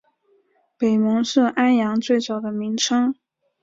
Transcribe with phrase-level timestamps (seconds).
[0.79, 3.13] 北蒙是安阳最早的名称。